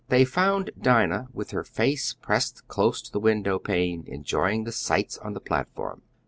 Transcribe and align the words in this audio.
They 0.09 0.25
found 0.25 0.71
Dinah 0.81 1.27
with 1.31 1.51
her 1.51 1.63
face 1.63 2.15
pressed 2.15 2.67
close 2.67 3.03
to 3.03 3.11
the 3.11 3.19
window 3.19 3.59
pane, 3.59 4.03
enjoying 4.07 4.63
the 4.63 4.71
sights 4.71 5.19
on 5.19 5.33
the 5.35 5.39
platform. 5.39 6.01